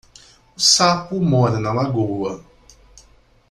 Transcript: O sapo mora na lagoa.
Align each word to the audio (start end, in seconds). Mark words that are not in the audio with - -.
O 0.57 0.59
sapo 0.59 1.19
mora 1.19 1.59
na 1.59 1.71
lagoa. 1.71 2.43